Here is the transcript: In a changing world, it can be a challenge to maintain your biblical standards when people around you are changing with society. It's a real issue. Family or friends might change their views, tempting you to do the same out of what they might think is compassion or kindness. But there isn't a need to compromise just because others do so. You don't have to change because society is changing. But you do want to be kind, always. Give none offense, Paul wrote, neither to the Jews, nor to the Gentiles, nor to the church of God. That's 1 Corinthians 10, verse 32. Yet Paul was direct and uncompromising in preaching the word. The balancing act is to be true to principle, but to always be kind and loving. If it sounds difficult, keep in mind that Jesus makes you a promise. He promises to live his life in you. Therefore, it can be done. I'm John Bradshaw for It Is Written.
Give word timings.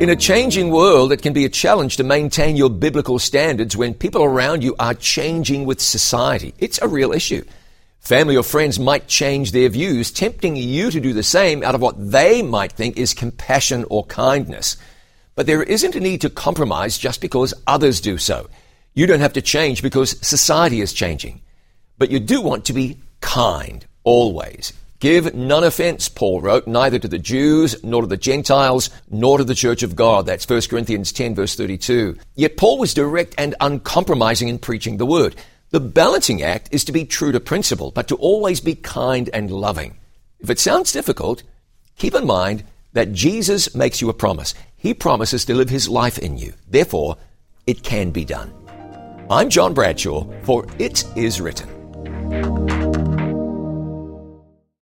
In 0.00 0.10
a 0.10 0.14
changing 0.14 0.70
world, 0.70 1.10
it 1.10 1.22
can 1.22 1.32
be 1.32 1.44
a 1.44 1.48
challenge 1.48 1.96
to 1.96 2.04
maintain 2.04 2.54
your 2.54 2.70
biblical 2.70 3.18
standards 3.18 3.76
when 3.76 3.94
people 3.94 4.22
around 4.22 4.62
you 4.62 4.76
are 4.78 4.94
changing 4.94 5.66
with 5.66 5.80
society. 5.80 6.54
It's 6.60 6.80
a 6.80 6.86
real 6.86 7.10
issue. 7.10 7.44
Family 7.98 8.36
or 8.36 8.44
friends 8.44 8.78
might 8.78 9.08
change 9.08 9.50
their 9.50 9.68
views, 9.68 10.12
tempting 10.12 10.54
you 10.54 10.92
to 10.92 11.00
do 11.00 11.12
the 11.12 11.24
same 11.24 11.64
out 11.64 11.74
of 11.74 11.80
what 11.80 11.96
they 12.12 12.42
might 12.42 12.70
think 12.70 12.96
is 12.96 13.12
compassion 13.12 13.84
or 13.90 14.06
kindness. 14.06 14.76
But 15.34 15.48
there 15.48 15.64
isn't 15.64 15.96
a 15.96 16.00
need 16.00 16.20
to 16.20 16.30
compromise 16.30 16.96
just 16.96 17.20
because 17.20 17.52
others 17.66 18.00
do 18.00 18.18
so. 18.18 18.48
You 18.94 19.06
don't 19.06 19.18
have 19.18 19.32
to 19.32 19.42
change 19.42 19.82
because 19.82 20.24
society 20.24 20.80
is 20.80 20.92
changing. 20.92 21.40
But 21.98 22.12
you 22.12 22.20
do 22.20 22.40
want 22.40 22.66
to 22.66 22.72
be 22.72 22.98
kind, 23.20 23.84
always. 24.04 24.72
Give 25.00 25.32
none 25.32 25.62
offense, 25.62 26.08
Paul 26.08 26.40
wrote, 26.40 26.66
neither 26.66 26.98
to 26.98 27.06
the 27.06 27.20
Jews, 27.20 27.82
nor 27.84 28.02
to 28.02 28.08
the 28.08 28.16
Gentiles, 28.16 28.90
nor 29.08 29.38
to 29.38 29.44
the 29.44 29.54
church 29.54 29.84
of 29.84 29.94
God. 29.94 30.26
That's 30.26 30.48
1 30.48 30.62
Corinthians 30.62 31.12
10, 31.12 31.36
verse 31.36 31.54
32. 31.54 32.16
Yet 32.34 32.56
Paul 32.56 32.78
was 32.78 32.94
direct 32.94 33.34
and 33.38 33.54
uncompromising 33.60 34.48
in 34.48 34.58
preaching 34.58 34.96
the 34.96 35.06
word. 35.06 35.36
The 35.70 35.78
balancing 35.78 36.42
act 36.42 36.70
is 36.72 36.84
to 36.84 36.92
be 36.92 37.04
true 37.04 37.30
to 37.30 37.38
principle, 37.38 37.92
but 37.92 38.08
to 38.08 38.16
always 38.16 38.60
be 38.60 38.74
kind 38.74 39.30
and 39.32 39.52
loving. 39.52 39.98
If 40.40 40.50
it 40.50 40.58
sounds 40.58 40.92
difficult, 40.92 41.44
keep 41.96 42.14
in 42.14 42.26
mind 42.26 42.64
that 42.94 43.12
Jesus 43.12 43.76
makes 43.76 44.00
you 44.00 44.08
a 44.08 44.14
promise. 44.14 44.52
He 44.76 44.94
promises 44.94 45.44
to 45.44 45.54
live 45.54 45.68
his 45.68 45.88
life 45.88 46.18
in 46.18 46.38
you. 46.38 46.54
Therefore, 46.68 47.18
it 47.68 47.84
can 47.84 48.10
be 48.10 48.24
done. 48.24 48.52
I'm 49.30 49.48
John 49.48 49.74
Bradshaw 49.74 50.26
for 50.42 50.66
It 50.78 51.04
Is 51.16 51.40
Written. 51.40 52.77